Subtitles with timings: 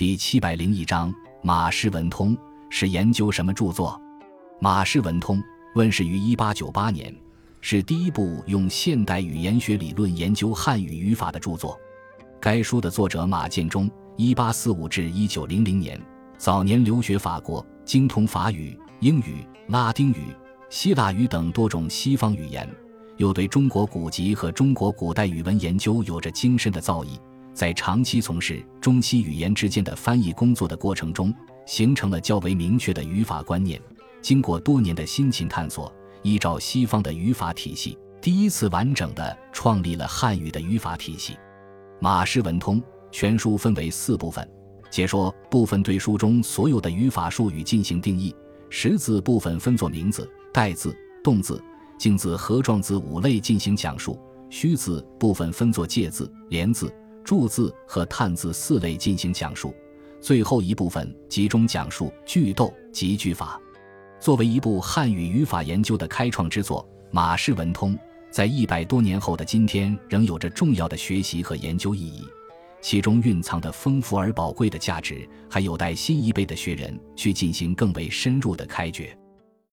[0.00, 1.12] 第七百零一章
[1.42, 2.34] 《马氏文通》
[2.70, 4.00] 是研究什么著作？
[4.58, 5.36] 《马氏文通》
[5.74, 7.14] 问世于一八九八年，
[7.60, 11.78] 是第一部用现代语言学理论研究汉语语法的著作。
[12.40, 16.00] 该书的作者马建中，一八四五至一九零零年，
[16.38, 20.34] 早年留学法国，精通法语、英语、拉丁语、
[20.70, 22.66] 希腊语等多种西方语言，
[23.18, 27.18] 又对中国古籍和中国古代语文研究有着精深的造诣。
[27.60, 31.30] 在长期从事中西语言之间的翻译工作的过程中，
[31.66, 33.78] 形成了较为明确的语法观念。
[34.22, 41.34] 经过多年的辛勤探索，依照西方的语法体系，第一次完整的创立了汉语的语法体系。
[42.00, 42.80] 《马氏文通》
[43.12, 44.50] 全书分为四部分，
[44.90, 48.34] 解说部分对书中所有的语法术语进行定义；
[48.70, 51.62] 识字部分分作名字、代字、动字、
[51.98, 54.14] 静字和状字五类进行讲述；
[54.48, 56.90] 虚字部分分作介字、连字。
[57.24, 59.74] 注字和探字四类进行讲述，
[60.20, 63.60] 最后一部分集中讲述句斗及句法。
[64.18, 67.94] 作为一部汉语语法研究的开创之作，《马氏文通》
[68.30, 72.26] 在一百多年后的今天仍有着重要的学习和研究意义，
[72.80, 79.16] 其中蕴藏的丰富而宝贵的价值，还有待新一辈的学人去进行更为深入的开掘。